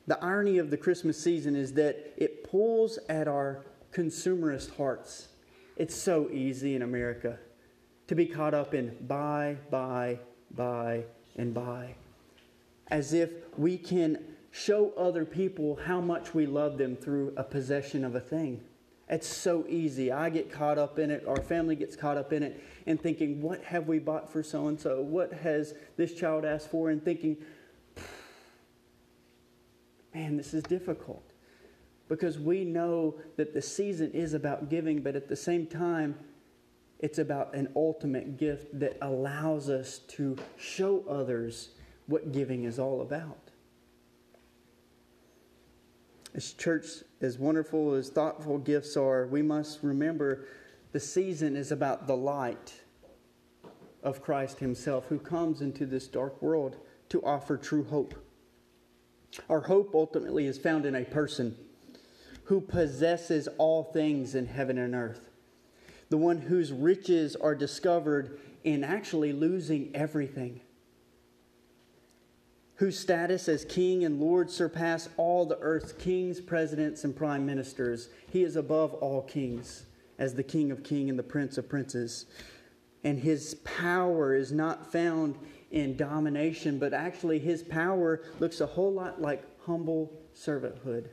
The 0.07 0.23
irony 0.23 0.59
of 0.59 0.69
the 0.69 0.77
Christmas 0.77 1.21
season 1.21 1.55
is 1.55 1.73
that 1.73 2.13
it 2.17 2.43
pulls 2.43 2.99
at 3.09 3.27
our 3.27 3.65
consumerist 3.91 4.75
hearts. 4.75 5.29
It's 5.77 5.95
so 5.95 6.29
easy 6.31 6.75
in 6.75 6.81
America 6.81 7.39
to 8.07 8.15
be 8.15 8.25
caught 8.25 8.53
up 8.53 8.73
in 8.73 8.95
buy, 9.07 9.57
buy, 9.71 10.19
buy, 10.51 11.05
and 11.37 11.53
buy. 11.53 11.95
As 12.89 13.13
if 13.13 13.31
we 13.57 13.77
can 13.77 14.19
show 14.51 14.93
other 14.95 15.25
people 15.25 15.79
how 15.85 15.99
much 15.99 16.33
we 16.33 16.45
love 16.45 16.77
them 16.77 16.95
through 16.95 17.33
a 17.35 17.43
possession 17.43 18.05
of 18.05 18.15
a 18.15 18.19
thing. 18.19 18.61
It's 19.07 19.27
so 19.27 19.65
easy. 19.67 20.11
I 20.11 20.29
get 20.29 20.51
caught 20.51 20.77
up 20.77 20.97
in 20.97 21.11
it, 21.11 21.25
our 21.27 21.41
family 21.41 21.75
gets 21.75 21.95
caught 21.95 22.17
up 22.17 22.33
in 22.33 22.41
it, 22.41 22.63
and 22.87 22.99
thinking, 22.99 23.41
what 23.41 23.63
have 23.63 23.87
we 23.87 23.99
bought 23.99 24.31
for 24.31 24.41
so 24.41 24.67
and 24.67 24.79
so? 24.79 25.01
What 25.01 25.31
has 25.31 25.75
this 25.95 26.13
child 26.13 26.43
asked 26.43 26.71
for? 26.71 26.89
And 26.89 27.03
thinking, 27.03 27.37
man, 30.13 30.37
this 30.37 30.53
is 30.53 30.63
difficult. 30.63 31.23
Because 32.07 32.39
we 32.39 32.63
know 32.63 33.15
that 33.37 33.53
the 33.53 33.61
season 33.61 34.11
is 34.11 34.33
about 34.33 34.69
giving, 34.69 35.01
but 35.01 35.15
at 35.15 35.27
the 35.27 35.35
same 35.35 35.67
time, 35.67 36.15
it's 36.99 37.19
about 37.19 37.53
an 37.53 37.71
ultimate 37.75 38.37
gift 38.37 38.79
that 38.79 38.97
allows 39.01 39.69
us 39.69 39.99
to 39.99 40.37
show 40.57 41.03
others 41.09 41.69
what 42.07 42.31
giving 42.31 42.63
is 42.63 42.79
all 42.79 43.01
about. 43.01 43.44
As 46.35 46.51
church, 46.51 46.87
as 47.21 47.39
wonderful 47.39 47.93
as 47.93 48.09
thoughtful 48.09 48.57
gifts 48.57 48.97
are, 48.97 49.25
we 49.25 49.41
must 49.41 49.81
remember 49.81 50.43
the 50.91 50.99
season 50.99 51.55
is 51.55 51.71
about 51.71 52.07
the 52.07 52.17
light 52.17 52.73
of 54.03 54.21
Christ 54.21 54.59
Himself, 54.59 55.05
who 55.07 55.17
comes 55.17 55.61
into 55.61 55.85
this 55.85 56.07
dark 56.07 56.41
world 56.41 56.75
to 57.07 57.23
offer 57.23 57.55
true 57.55 57.85
hope. 57.85 58.15
Our 59.49 59.61
hope 59.61 59.95
ultimately 59.95 60.45
is 60.45 60.57
found 60.57 60.85
in 60.85 60.95
a 60.95 61.05
person 61.05 61.55
who 62.43 62.59
possesses 62.59 63.47
all 63.57 63.83
things 63.83 64.35
in 64.35 64.45
heaven 64.45 64.77
and 64.77 64.93
earth, 64.93 65.29
the 66.09 66.17
one 66.17 66.37
whose 66.37 66.73
riches 66.73 67.37
are 67.37 67.55
discovered 67.55 68.39
in 68.65 68.83
actually 68.83 69.31
losing 69.31 69.89
everything, 69.95 70.59
whose 72.75 72.99
status 72.99 73.47
as 73.47 73.65
king 73.65 74.03
and 74.03 74.19
lord 74.19 74.49
surpass 74.49 75.07
all 75.17 75.45
the 75.45 75.57
earth's 75.59 75.93
kings, 75.93 76.41
presidents, 76.41 77.03
and 77.03 77.15
prime 77.15 77.45
ministers. 77.45 78.09
He 78.29 78.43
is 78.43 78.55
above 78.55 78.93
all 78.95 79.21
kings, 79.21 79.85
as 80.17 80.33
the 80.33 80.43
king 80.43 80.71
of 80.71 80.83
kings 80.83 81.09
and 81.09 81.19
the 81.19 81.23
prince 81.23 81.57
of 81.57 81.69
princes. 81.69 82.25
And 83.03 83.19
his 83.19 83.55
power 83.63 84.35
is 84.35 84.51
not 84.51 84.91
found 84.91 85.37
in 85.71 85.95
domination, 85.95 86.79
but 86.79 86.93
actually 86.93 87.39
his 87.39 87.63
power 87.63 88.21
looks 88.39 88.61
a 88.61 88.65
whole 88.65 88.93
lot 88.93 89.21
like 89.21 89.43
humble 89.65 90.11
servanthood. 90.35 91.07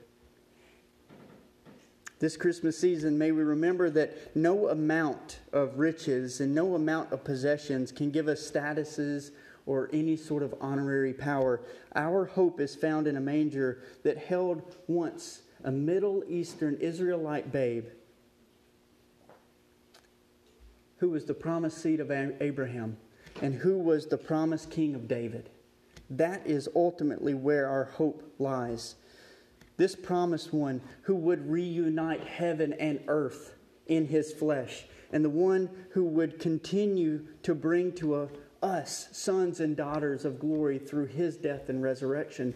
This 2.19 2.37
Christmas 2.37 2.78
season, 2.78 3.19
may 3.19 3.33
we 3.33 3.42
remember 3.42 3.90
that 3.90 4.37
no 4.37 4.69
amount 4.69 5.40
of 5.52 5.81
riches 5.81 6.40
and 6.40 6.54
no 6.54 6.76
amount 6.76 7.12
of 7.12 7.25
possessions 7.25 7.90
can 7.90 8.12
give 8.12 8.28
us 8.28 8.49
statuses 8.49 9.33
or 9.66 9.88
any 9.92 10.16
sort 10.16 10.42
of 10.42 10.54
honorary 10.61 11.12
power. 11.12 11.61
Our 11.95 12.25
hope 12.25 12.61
is 12.61 12.75
found 12.75 13.07
in 13.07 13.16
a 13.16 13.21
manger 13.21 13.83
that 14.02 14.19
held 14.19 14.76
once 14.88 15.42
a 15.64 15.71
Middle 15.71 16.25
Eastern 16.28 16.76
Israelite 16.76 17.52
babe 17.52 17.87
who 20.99 21.11
was 21.11 21.25
the 21.25 21.35
promised 21.35 21.78
seed 21.78 21.99
of 21.99 22.11
Abraham 22.12 22.97
and 23.40 23.54
who 23.54 23.78
was 23.78 24.07
the 24.07 24.16
promised 24.16 24.71
king 24.71 24.95
of 24.95 25.09
David. 25.09 25.50
That 26.11 26.47
is 26.47 26.69
ultimately 26.76 27.35
where 27.35 27.66
our 27.69 27.85
hope 27.85 28.23
lies. 28.38 28.97
This 29.78 29.97
promised 29.97 30.52
one 30.52 30.81
who 31.02 31.16
would 31.16 31.50
reunite 31.50 32.23
heaven 32.23 32.73
and 32.75 33.00
earth 33.09 33.54
in 33.87 34.07
his 34.07 34.33
flesh, 34.33 34.85
and 35.12 35.25
the 35.25 35.31
one 35.31 35.69
who 35.90 36.04
would 36.04 36.38
continue 36.38 37.26
to 37.42 37.54
bring 37.54 37.92
to 37.95 38.16
a, 38.16 38.28
us 38.62 39.09
sons 39.12 39.61
and 39.61 39.76
daughters 39.76 40.25
of 40.25 40.38
glory 40.38 40.78
through 40.78 41.07
his 41.07 41.37
death 41.37 41.69
and 41.69 41.83
resurrection. 41.83 42.54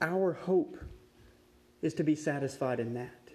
Our 0.00 0.32
hope 0.32 0.76
is 1.80 1.94
to 1.94 2.04
be 2.04 2.14
satisfied 2.14 2.80
in 2.80 2.94
that, 2.94 3.30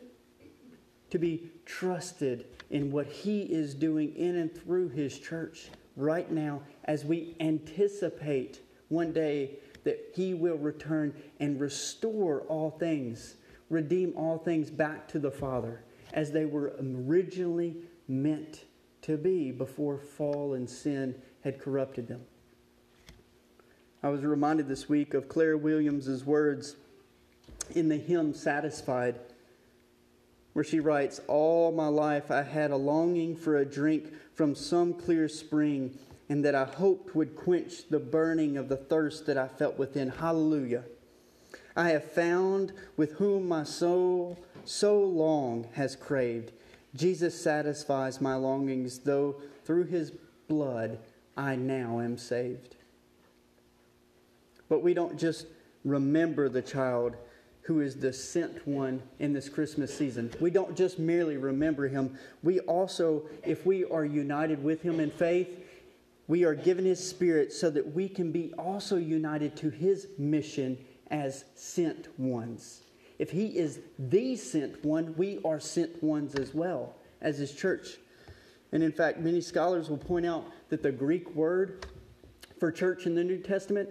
to 1.10 1.18
be 1.18 1.52
trusted 1.66 2.46
in 2.70 2.92
what 2.92 3.08
he 3.08 3.42
is 3.42 3.74
doing 3.74 4.16
in 4.16 4.36
and 4.36 4.54
through 4.54 4.90
his 4.90 5.18
church 5.18 5.70
right 5.96 6.32
now 6.32 6.62
as 6.86 7.04
we 7.04 7.36
anticipate 7.40 8.62
one 8.90 9.12
day 9.12 9.58
that 9.84 10.12
He 10.14 10.34
will 10.34 10.58
return 10.58 11.14
and 11.40 11.60
restore 11.60 12.42
all 12.42 12.72
things, 12.72 13.36
redeem 13.70 14.14
all 14.16 14.38
things 14.38 14.70
back 14.70 15.08
to 15.10 15.20
the 15.20 15.32
Father 15.32 15.84
as 16.14 16.32
they 16.32 16.46
were 16.46 16.76
originally 16.82 17.78
meant 18.08 18.66
to 19.02 19.18
be 19.18 19.52
before 19.52 19.98
fall 19.98 20.54
and 20.54 20.70
sin 20.70 21.16
had 21.48 21.62
corrupted 21.62 22.10
them. 22.10 22.26
I 24.04 24.10
was 24.10 24.22
reminded 24.22 24.68
this 24.68 24.90
week 24.90 25.14
of 25.14 25.30
Claire 25.30 25.56
Williams' 25.56 26.26
words 26.26 26.76
in 27.74 27.88
the 27.88 27.96
hymn 27.96 28.34
Satisfied, 28.34 29.18
where 30.52 30.66
she 30.66 30.82
writes, 30.82 31.22
All 31.28 31.72
my 31.72 31.88
life 31.88 32.32
I 32.32 32.44
had 32.44 32.72
a 32.72 32.76
longing 32.76 33.38
for 33.38 33.56
a 33.56 33.66
drink 33.66 34.12
from 34.34 34.56
some 34.56 34.94
clear 34.94 35.30
spring, 35.30 35.98
and 36.28 36.44
that 36.44 36.54
I 36.54 36.66
hoped 36.66 37.16
would 37.16 37.38
quench 37.38 37.88
the 37.90 38.00
burning 38.00 38.58
of 38.58 38.68
the 38.68 38.76
thirst 38.76 39.26
that 39.28 39.38
I 39.38 39.48
felt 39.48 39.80
within. 39.80 40.10
Hallelujah. 40.10 40.84
I 41.78 41.92
have 41.92 42.12
found 42.12 42.74
with 42.98 43.14
whom 43.14 43.48
my 43.48 43.64
soul 43.64 44.38
so 44.66 45.00
long 45.00 45.70
has 45.76 45.96
craved. 45.96 46.52
Jesus 46.94 47.42
satisfies 47.42 48.20
my 48.20 48.36
longings, 48.36 49.00
though 49.00 49.38
through 49.64 49.86
his 49.86 50.12
blood 50.50 51.00
I 51.38 51.56
now 51.56 52.00
am 52.00 52.18
saved. 52.18 52.76
But 54.68 54.84
we 54.84 54.94
don't 54.94 55.18
just 55.18 55.46
remember 55.86 56.50
the 56.50 56.62
child 56.62 57.16
who 57.62 57.82
is 57.82 57.96
the 57.96 58.12
sent 58.12 58.66
one 58.66 59.02
in 59.20 59.34
this 59.34 59.50
Christmas 59.50 59.96
season. 59.96 60.34
We 60.40 60.50
don't 60.50 60.76
just 60.76 61.00
merely 61.00 61.38
remember 61.38 61.88
him, 61.88 62.18
we 62.42 62.62
also, 62.62 63.24
if 63.44 63.66
we 63.66 63.84
are 63.86 64.06
united 64.06 64.64
with 64.64 64.82
him 64.82 65.02
in 65.02 65.12
faith, 65.12 65.66
we 66.28 66.44
are 66.46 66.56
given 66.56 66.86
his 66.86 67.06
spirit 67.06 67.54
so 67.54 67.70
that 67.70 67.94
we 67.94 68.08
can 68.08 68.32
be 68.32 68.54
also 68.58 68.96
united 68.96 69.56
to 69.58 69.70
his 69.70 70.08
mission 70.18 70.78
as 71.10 71.46
sent 71.56 72.08
ones. 72.20 72.84
If 73.20 73.32
he 73.32 73.58
is 73.58 73.80
the 73.98 74.36
sent 74.36 74.84
one, 74.84 75.14
we 75.18 75.40
are 75.44 75.60
sent 75.60 76.02
ones 76.02 76.36
as 76.36 76.54
well 76.54 76.96
as 77.22 77.38
his 77.38 77.54
church. 77.54 77.98
And 78.72 78.84
in 78.84 78.92
fact, 78.92 79.20
many 79.20 79.42
scholars 79.42 79.90
will 79.90 79.98
point 79.98 80.26
out 80.26 80.46
that 80.70 80.84
the 80.84 80.92
Greek 80.92 81.34
word 81.36 81.86
for 82.60 82.72
church 82.72 83.06
in 83.06 83.16
the 83.16 83.24
New 83.24 83.38
Testament 83.38 83.90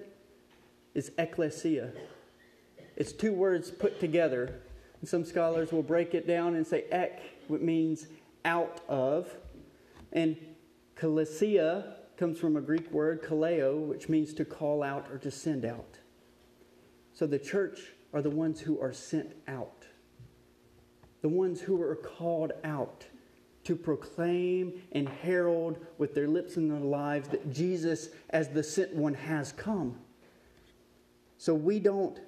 is 0.95 1.13
ecclesia. 1.19 1.93
It's 2.97 3.13
two 3.13 3.33
words 3.33 3.71
put 3.71 4.01
together. 4.01 4.61
And 5.01 5.09
some 5.09 5.25
scholars 5.25 5.73
will 5.73 5.83
break 5.83 6.15
it 6.15 6.27
down 6.27 6.55
and 6.55 6.67
say 6.67 6.85
ek, 6.91 7.21
which 7.49 7.61
means 7.61 8.07
out 8.45 8.81
of. 8.89 9.35
And 10.13 10.37
kalesia 10.97 11.95
comes 12.17 12.39
from 12.39 12.57
a 12.57 12.61
Greek 12.61 12.91
word, 12.91 13.23
kaleo, 13.23 13.87
which 13.87 14.09
means 14.09 14.33
to 14.35 14.45
call 14.45 14.83
out 14.83 15.07
or 15.11 15.19
to 15.19 15.31
send 15.31 15.65
out. 15.65 15.99
So 17.13 17.27
the 17.27 17.39
church 17.39 17.93
are 18.15 18.23
the 18.23 18.31
ones 18.31 18.61
who 18.61 18.81
are 18.81 18.93
sent 18.93 19.35
out, 19.47 19.85
the 21.21 21.29
ones 21.29 21.61
who 21.61 21.81
are 21.83 21.97
called 21.97 22.53
out 22.65 23.05
to 23.67 23.75
proclaim 23.75 24.81
and 24.93 25.09
herald 25.09 25.85
with 25.99 26.15
their 26.15 26.29
lips 26.29 26.57
and 26.57 26.71
their 26.71 26.79
lives 26.79 27.29
that 27.29 27.53
Jesus, 27.53 28.11
as 28.31 28.49
the 28.49 28.63
sent 28.63 28.95
one, 28.95 29.15
has 29.15 29.51
come. 29.51 29.99
So 31.37 31.53
we 31.53 31.81
don't 31.81 32.21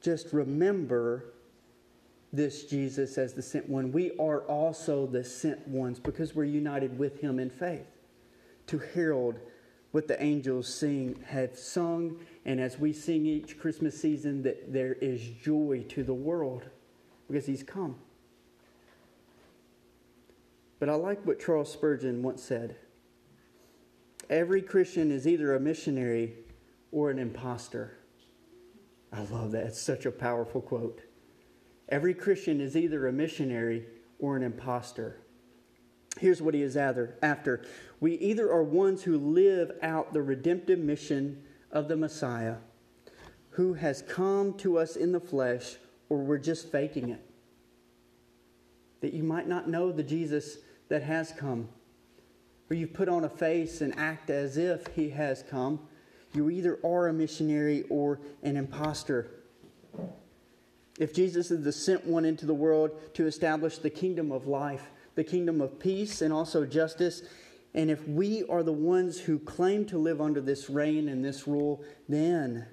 just 0.00 0.32
remember 0.32 1.26
this 2.32 2.64
Jesus 2.64 3.18
as 3.18 3.34
the 3.34 3.42
sent 3.42 3.68
one. 3.68 3.92
We 3.92 4.10
are 4.18 4.40
also 4.42 5.06
the 5.06 5.22
sent 5.22 5.66
ones 5.68 6.00
because 6.00 6.34
we're 6.34 6.44
united 6.44 6.98
with 6.98 7.20
him 7.20 7.38
in 7.38 7.50
faith 7.50 7.86
to 8.66 8.78
herald 8.78 9.38
what 9.92 10.08
the 10.08 10.22
angels 10.22 10.72
sing 10.72 11.18
have 11.26 11.56
sung 11.56 12.18
and 12.44 12.60
as 12.60 12.78
we 12.78 12.92
sing 12.92 13.24
each 13.24 13.58
christmas 13.58 13.98
season 13.98 14.42
that 14.42 14.70
there 14.70 14.92
is 15.00 15.26
joy 15.42 15.82
to 15.88 16.04
the 16.04 16.12
world 16.12 16.64
because 17.26 17.46
he's 17.46 17.62
come 17.62 17.96
but 20.78 20.88
i 20.88 20.94
like 20.94 21.24
what 21.26 21.40
charles 21.40 21.72
spurgeon 21.72 22.22
once 22.22 22.42
said 22.42 22.76
every 24.30 24.62
christian 24.62 25.10
is 25.10 25.26
either 25.26 25.54
a 25.54 25.60
missionary 25.60 26.34
or 26.92 27.10
an 27.10 27.18
impostor 27.18 27.98
I 29.12 29.22
love 29.22 29.52
that. 29.52 29.66
It's 29.66 29.80
such 29.80 30.06
a 30.06 30.10
powerful 30.10 30.60
quote. 30.60 31.02
Every 31.88 32.14
Christian 32.14 32.60
is 32.60 32.76
either 32.76 33.06
a 33.06 33.12
missionary 33.12 33.86
or 34.18 34.36
an 34.36 34.42
impostor. 34.42 35.20
Here's 36.18 36.42
what 36.42 36.54
he 36.54 36.62
is 36.62 36.76
after. 36.76 37.64
We 38.00 38.14
either 38.14 38.50
are 38.50 38.62
ones 38.62 39.02
who 39.02 39.16
live 39.16 39.72
out 39.82 40.12
the 40.12 40.22
redemptive 40.22 40.78
mission 40.78 41.42
of 41.70 41.88
the 41.88 41.96
Messiah, 41.96 42.56
who 43.50 43.74
has 43.74 44.02
come 44.02 44.54
to 44.54 44.78
us 44.78 44.96
in 44.96 45.12
the 45.12 45.20
flesh, 45.20 45.76
or 46.08 46.18
we're 46.18 46.38
just 46.38 46.70
faking 46.70 47.10
it. 47.10 47.24
That 49.00 49.14
you 49.14 49.22
might 49.22 49.48
not 49.48 49.68
know 49.68 49.92
the 49.92 50.02
Jesus 50.02 50.58
that 50.88 51.02
has 51.02 51.32
come, 51.32 51.68
or 52.70 52.76
you've 52.76 52.94
put 52.94 53.08
on 53.08 53.24
a 53.24 53.28
face 53.28 53.80
and 53.80 53.96
act 53.98 54.30
as 54.30 54.56
if 54.56 54.86
he 54.94 55.10
has 55.10 55.42
come 55.48 55.80
you 56.34 56.50
either 56.50 56.78
are 56.84 57.08
a 57.08 57.12
missionary 57.12 57.84
or 57.88 58.20
an 58.42 58.56
impostor. 58.56 59.30
If 60.98 61.14
Jesus 61.14 61.50
is 61.50 61.64
the 61.64 61.72
sent 61.72 62.06
one 62.06 62.24
into 62.24 62.44
the 62.44 62.54
world 62.54 62.90
to 63.14 63.26
establish 63.26 63.78
the 63.78 63.90
kingdom 63.90 64.32
of 64.32 64.46
life, 64.46 64.90
the 65.14 65.24
kingdom 65.24 65.60
of 65.60 65.78
peace, 65.78 66.22
and 66.22 66.32
also 66.32 66.66
justice, 66.66 67.22
and 67.74 67.90
if 67.90 68.06
we 68.08 68.44
are 68.44 68.62
the 68.62 68.72
ones 68.72 69.20
who 69.20 69.38
claim 69.38 69.84
to 69.86 69.98
live 69.98 70.20
under 70.20 70.40
this 70.40 70.68
reign 70.68 71.08
and 71.08 71.24
this 71.24 71.46
rule, 71.46 71.82
then 72.08 72.66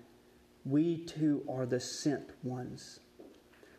we 0.66 0.98
too 0.98 1.46
are 1.50 1.66
the 1.66 1.80
sent 1.80 2.32
ones. 2.44 3.00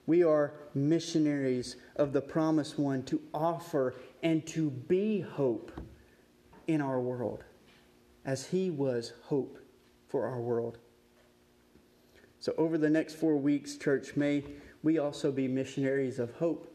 We 0.06 0.22
are 0.22 0.54
missionaries 0.74 1.76
of 1.96 2.12
the 2.12 2.20
promised 2.20 2.78
one 2.78 3.02
to 3.04 3.20
offer 3.34 3.94
and 4.22 4.46
to 4.48 4.70
be 4.70 5.20
hope 5.20 5.72
in 6.66 6.80
our 6.80 7.00
world, 7.00 7.44
as 8.24 8.46
he 8.46 8.70
was 8.70 9.12
hope 9.24 9.58
for 10.08 10.26
our 10.26 10.40
world. 10.40 10.78
So, 12.40 12.54
over 12.58 12.78
the 12.78 12.90
next 12.90 13.14
four 13.14 13.36
weeks, 13.36 13.76
church, 13.76 14.16
may 14.16 14.44
we 14.82 14.98
also 14.98 15.32
be 15.32 15.48
missionaries 15.48 16.18
of 16.18 16.32
hope, 16.34 16.72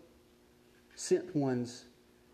sent 0.95 1.36
ones 1.36 1.86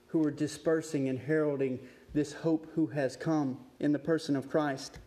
who 0.08 0.24
are 0.26 0.32
dispersing 0.32 1.10
and 1.10 1.20
heralding 1.20 1.80
this 2.14 2.34
hope 2.34 2.68
who 2.74 2.88
has 2.88 3.16
come 3.16 3.60
in 3.80 3.92
the 3.92 4.00
person 4.00 4.36
of 4.36 4.50
Christ. 4.50 5.00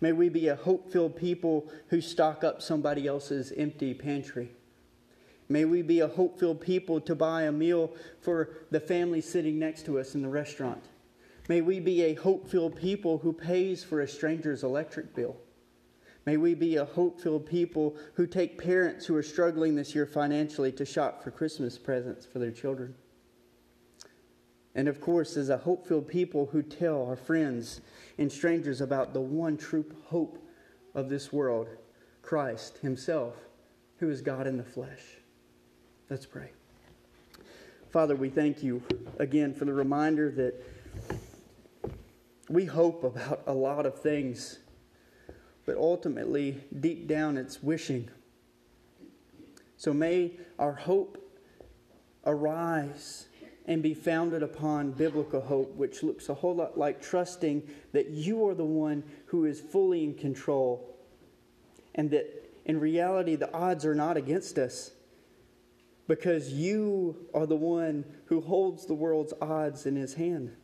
May 0.00 0.12
we 0.12 0.28
be 0.28 0.48
a 0.48 0.56
hope 0.56 0.90
filled 0.90 1.16
people 1.16 1.70
who 1.88 2.00
stock 2.00 2.44
up 2.44 2.60
somebody 2.60 3.06
else's 3.06 3.52
empty 3.56 3.94
pantry. 3.94 4.52
May 5.48 5.64
we 5.64 5.82
be 5.82 6.00
a 6.00 6.08
hope 6.08 6.38
filled 6.38 6.60
people 6.60 7.00
to 7.02 7.14
buy 7.14 7.42
a 7.42 7.52
meal 7.52 7.92
for 8.20 8.50
the 8.70 8.80
family 8.80 9.20
sitting 9.20 9.58
next 9.58 9.84
to 9.86 9.98
us 9.98 10.14
in 10.14 10.22
the 10.22 10.28
restaurant. 10.28 10.84
May 11.48 11.60
we 11.60 11.80
be 11.80 12.02
a 12.02 12.14
hope 12.14 12.48
filled 12.48 12.76
people 12.76 13.18
who 13.18 13.32
pays 13.32 13.84
for 13.84 14.00
a 14.00 14.08
stranger's 14.08 14.64
electric 14.64 15.14
bill. 15.14 15.36
May 16.24 16.38
we 16.38 16.54
be 16.54 16.76
a 16.76 16.86
hope 16.86 17.20
filled 17.20 17.44
people 17.44 17.96
who 18.14 18.26
take 18.26 18.56
parents 18.56 19.04
who 19.04 19.14
are 19.14 19.22
struggling 19.22 19.74
this 19.74 19.94
year 19.94 20.06
financially 20.06 20.72
to 20.72 20.86
shop 20.86 21.22
for 21.22 21.30
Christmas 21.30 21.76
presents 21.76 22.24
for 22.24 22.38
their 22.38 22.50
children. 22.50 22.94
And 24.74 24.88
of 24.88 25.02
course, 25.02 25.36
as 25.36 25.50
a 25.50 25.58
hope 25.58 25.86
filled 25.86 26.08
people 26.08 26.46
who 26.46 26.62
tell 26.62 27.06
our 27.06 27.16
friends 27.16 27.82
and 28.16 28.32
strangers 28.32 28.80
about 28.80 29.12
the 29.12 29.20
one 29.20 29.58
true 29.58 29.84
hope 30.06 30.38
of 30.94 31.10
this 31.10 31.32
world, 31.32 31.68
Christ 32.22 32.78
Himself, 32.78 33.36
who 33.98 34.08
is 34.08 34.22
God 34.22 34.46
in 34.46 34.56
the 34.56 34.64
flesh. 34.64 35.18
Let's 36.14 36.26
pray. 36.26 36.52
Father, 37.90 38.14
we 38.14 38.28
thank 38.28 38.62
you 38.62 38.84
again 39.18 39.52
for 39.52 39.64
the 39.64 39.72
reminder 39.72 40.30
that 40.30 40.64
we 42.48 42.66
hope 42.66 43.02
about 43.02 43.42
a 43.48 43.52
lot 43.52 43.84
of 43.84 44.00
things, 44.00 44.60
but 45.66 45.76
ultimately, 45.76 46.60
deep 46.78 47.08
down, 47.08 47.36
it's 47.36 47.64
wishing. 47.64 48.08
So 49.76 49.92
may 49.92 50.38
our 50.56 50.74
hope 50.74 51.18
arise 52.24 53.26
and 53.66 53.82
be 53.82 53.92
founded 53.92 54.44
upon 54.44 54.92
biblical 54.92 55.40
hope, 55.40 55.74
which 55.74 56.04
looks 56.04 56.28
a 56.28 56.34
whole 56.34 56.54
lot 56.54 56.78
like 56.78 57.02
trusting 57.02 57.68
that 57.90 58.10
you 58.10 58.46
are 58.48 58.54
the 58.54 58.64
one 58.64 59.02
who 59.26 59.46
is 59.46 59.60
fully 59.60 60.04
in 60.04 60.14
control, 60.14 60.96
and 61.96 62.08
that 62.12 62.52
in 62.66 62.78
reality, 62.78 63.34
the 63.34 63.52
odds 63.52 63.84
are 63.84 63.96
not 63.96 64.16
against 64.16 64.58
us 64.58 64.92
because 66.06 66.52
you 66.52 67.16
are 67.32 67.46
the 67.46 67.56
one 67.56 68.04
who 68.26 68.40
holds 68.40 68.86
the 68.86 68.94
world's 68.94 69.32
odds 69.40 69.86
in 69.86 69.96
his 69.96 70.14
hand. 70.14 70.54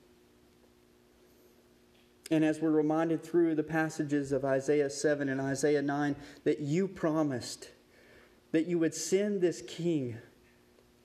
And 2.31 2.45
as 2.45 2.61
we're 2.61 2.71
reminded 2.71 3.23
through 3.23 3.57
the 3.57 3.63
passages 3.63 4.31
of 4.31 4.45
Isaiah 4.45 4.91
7 4.91 5.29
and 5.29 5.41
Isaiah 5.41 5.83
9, 5.83 6.15
that 6.45 6.61
you 6.61 6.87
promised 6.87 7.71
that 8.53 8.67
you 8.67 8.79
would 8.79 8.95
send 8.95 9.41
this 9.41 9.63
king 9.63 10.19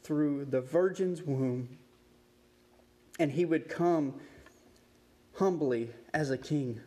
through 0.03 0.45
the 0.45 0.61
virgin's 0.61 1.23
womb, 1.23 1.77
and 3.17 3.31
he 3.31 3.45
would 3.45 3.69
come 3.69 4.13
humbly 5.35 5.89
as 6.13 6.29
a 6.29 6.37
king. 6.37 6.79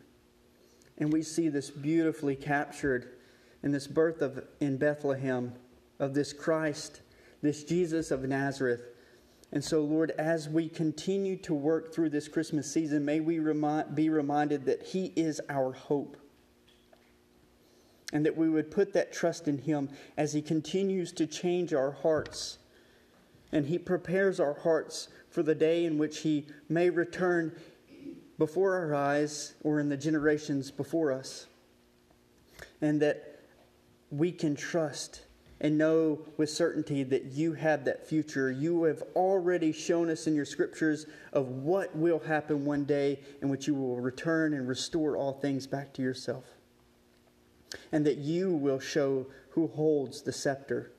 And 0.97 1.11
we 1.11 1.21
see 1.21 1.49
this 1.49 1.69
beautifully 1.69 2.35
captured 2.35 3.09
in 3.61 3.71
this 3.71 3.87
birth 3.87 4.21
of 4.21 4.45
in 4.61 4.77
Bethlehem 4.77 5.53
of 5.99 6.13
this 6.13 6.31
Christ, 6.31 7.01
this 7.41 7.63
Jesus 7.63 8.11
of 8.11 8.23
Nazareth 8.23 8.81
and 9.51 9.63
so, 9.63 9.81
Lord, 9.81 10.11
as 10.11 10.47
we 10.47 10.69
continue 10.69 11.35
to 11.37 11.53
work 11.53 11.93
through 11.93 12.09
this 12.09 12.27
Christmas 12.27 12.71
season, 12.71 13.03
may 13.03 13.19
we 13.19 13.39
remind, 13.39 13.95
be 13.95 14.09
reminded 14.09 14.65
that 14.65 14.83
He 14.83 15.11
is 15.15 15.41
our 15.49 15.71
hope. 15.71 16.17
And 18.13 18.25
that 18.25 18.37
we 18.37 18.49
would 18.49 18.71
put 18.71 18.93
that 18.93 19.11
trust 19.11 19.47
in 19.47 19.57
Him 19.57 19.89
as 20.17 20.33
He 20.33 20.41
continues 20.41 21.11
to 21.13 21.25
change 21.25 21.73
our 21.73 21.91
hearts. 21.91 22.59
And 23.51 23.65
He 23.65 23.79
prepares 23.79 24.39
our 24.39 24.53
hearts 24.53 25.07
for 25.31 25.41
the 25.41 25.55
day 25.55 25.85
in 25.85 25.97
which 25.97 26.19
He 26.19 26.45
may 26.67 26.91
return 26.91 27.55
before 28.37 28.75
our 28.75 28.93
eyes 28.93 29.55
or 29.63 29.79
in 29.79 29.89
the 29.89 29.97
generations 29.97 30.69
before 30.69 31.11
us. 31.11 31.47
And 32.81 33.01
that 33.01 33.39
we 34.11 34.31
can 34.31 34.55
trust 34.55 35.21
and 35.61 35.77
know 35.77 36.19
with 36.37 36.49
certainty 36.49 37.03
that 37.03 37.25
you 37.25 37.53
have 37.53 37.83
that 37.85 38.07
future. 38.07 38.49
You 38.49 38.83
have 38.83 39.03
already 39.15 39.71
shown 39.71 40.09
us 40.09 40.25
in 40.25 40.35
your 40.35 40.45
scriptures 40.45 41.05
of 41.33 41.47
what 41.49 41.95
will 41.95 42.19
happen 42.19 42.65
one 42.65 42.85
day 42.85 43.19
in 43.41 43.49
which 43.49 43.67
you 43.67 43.75
will 43.75 43.99
return 43.99 44.53
and 44.53 44.67
restore 44.67 45.17
all 45.17 45.33
things 45.33 45.67
back 45.67 45.93
to 45.93 46.01
yourself. 46.01 46.45
And 47.91 48.05
that 48.05 48.17
you 48.17 48.53
will 48.53 48.79
show 48.79 49.27
who 49.51 49.67
holds 49.67 50.21
the 50.21 50.31
scepter. 50.31 50.93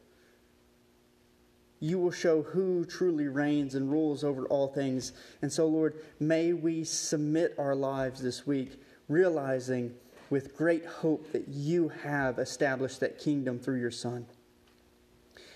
You 1.81 1.99
will 1.99 2.11
show 2.11 2.43
who 2.43 2.85
truly 2.85 3.29
reigns 3.29 3.75
and 3.75 3.91
rules 3.91 4.23
over 4.23 4.45
all 4.47 4.69
things. 4.69 5.13
And 5.41 5.51
so, 5.51 5.67
Lord, 5.67 5.95
may 6.21 6.53
we 6.53 6.85
submit 6.85 7.55
our 7.59 7.75
lives 7.75 8.23
this 8.23 8.47
week, 8.47 8.79
realizing 9.09 9.95
with 10.29 10.55
great 10.55 10.85
hope 10.85 11.33
that 11.33 11.49
you 11.49 11.89
have 11.89 12.39
established 12.39 13.01
that 13.01 13.19
kingdom 13.19 13.59
through 13.59 13.81
your 13.81 13.91
Son 13.91 14.27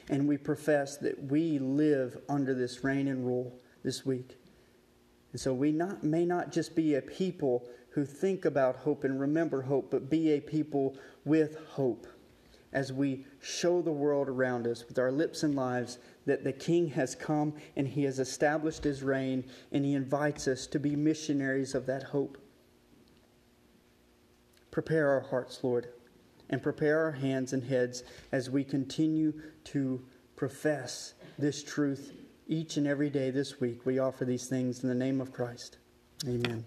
and 0.09 0.29
we 0.29 0.37
profess 0.37 0.97
that 0.99 1.31
we 1.31 1.59
live 1.59 2.19
under 2.29 2.55
this 2.55 2.85
reign 2.85 3.09
and 3.09 3.27
rule 3.27 3.59
this 3.83 4.05
week. 4.05 4.39
And 5.33 5.41
so 5.41 5.53
we 5.53 5.73
not, 5.73 6.05
may 6.05 6.25
not 6.25 6.53
just 6.53 6.77
be 6.77 6.95
a 6.95 7.03
people 7.03 7.69
who 7.91 8.05
think 8.05 8.45
about 8.45 8.77
hope 8.77 9.05
and 9.05 9.21
remember 9.21 9.63
hope, 9.63 9.91
but 9.91 10.11
be 10.11 10.33
a 10.33 10.41
people 10.41 10.97
with 11.25 11.57
hope 11.71 12.07
as 12.73 12.93
we 12.93 13.25
show 13.41 13.81
the 13.81 13.93
world 13.93 14.29
around 14.29 14.67
us 14.67 14.85
with 14.89 14.99
our 14.99 15.13
lips 15.13 15.45
and 15.45 15.55
lives 15.55 15.99
that 16.27 16.43
the 16.43 16.53
King 16.53 16.89
has 16.89 17.15
come 17.15 17.55
and 17.77 17.87
he 17.87 18.03
has 18.03 18.19
established 18.19 18.83
his 18.83 19.03
reign 19.03 19.45
and 19.71 19.85
he 19.85 19.95
invites 19.95 20.49
us 20.49 20.67
to 20.67 20.81
be 20.81 20.97
missionaries 20.97 21.75
of 21.75 21.87
that 21.87 22.03
hope. 22.03 22.37
Prepare 24.73 25.09
our 25.09 25.21
hearts, 25.21 25.63
Lord 25.63 25.94
and 26.55 26.63
prepare 26.63 27.05
our 27.05 27.13
hands 27.13 27.53
and 27.53 27.65
heads 27.65 28.05
as 28.31 28.49
we 28.49 28.63
continue 28.63 29.33
to 29.65 30.01
profess 30.37 31.15
this 31.37 31.65
truth 31.65 32.13
each 32.47 32.77
and 32.77 32.87
every 32.87 33.11
day 33.11 33.31
this 33.31 33.61
week. 33.61 33.85
We 33.85 33.99
offer 33.99 34.25
these 34.25 34.47
things 34.47 34.83
in 34.85 34.89
the 34.89 34.95
name 34.95 35.21
of 35.21 35.33
Christ. 35.33 35.79
Amen. 36.27 36.65